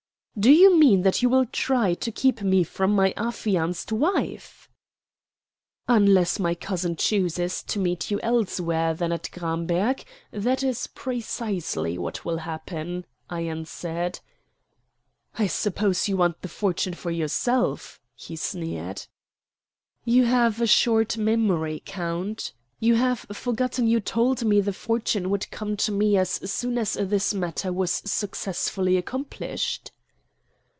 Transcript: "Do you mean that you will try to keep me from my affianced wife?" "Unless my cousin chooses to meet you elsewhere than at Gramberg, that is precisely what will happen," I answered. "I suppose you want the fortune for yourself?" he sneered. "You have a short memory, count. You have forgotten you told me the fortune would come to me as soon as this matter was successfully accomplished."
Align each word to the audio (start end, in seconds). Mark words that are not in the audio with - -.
"Do 0.39 0.49
you 0.49 0.75
mean 0.75 1.03
that 1.03 1.21
you 1.21 1.29
will 1.29 1.45
try 1.45 1.93
to 1.93 2.11
keep 2.11 2.41
me 2.41 2.63
from 2.63 2.95
my 2.95 3.13
affianced 3.15 3.91
wife?" 3.91 4.69
"Unless 5.87 6.39
my 6.39 6.55
cousin 6.55 6.95
chooses 6.95 7.61
to 7.63 7.77
meet 7.77 8.09
you 8.09 8.19
elsewhere 8.21 8.95
than 8.95 9.11
at 9.11 9.29
Gramberg, 9.29 10.03
that 10.31 10.63
is 10.63 10.87
precisely 10.87 11.95
what 11.99 12.25
will 12.25 12.37
happen," 12.37 13.05
I 13.29 13.41
answered. 13.41 14.19
"I 15.37 15.45
suppose 15.45 16.07
you 16.07 16.17
want 16.17 16.41
the 16.41 16.47
fortune 16.47 16.95
for 16.95 17.11
yourself?" 17.11 17.99
he 18.15 18.35
sneered. 18.35 19.03
"You 20.05 20.25
have 20.25 20.59
a 20.59 20.65
short 20.65 21.17
memory, 21.19 21.83
count. 21.85 22.53
You 22.79 22.95
have 22.95 23.27
forgotten 23.31 23.85
you 23.85 23.99
told 23.99 24.43
me 24.43 24.59
the 24.59 24.73
fortune 24.73 25.29
would 25.29 25.51
come 25.51 25.77
to 25.77 25.91
me 25.91 26.17
as 26.17 26.49
soon 26.51 26.79
as 26.79 26.93
this 26.93 27.31
matter 27.35 27.71
was 27.71 27.91
successfully 28.09 28.97
accomplished." 28.97 29.91